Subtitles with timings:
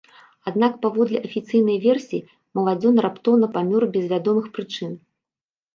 [0.51, 2.23] Аднак паводле афіцыйнай версіі,
[2.61, 4.91] маладзён раптоўна памёр без вядомых прычын.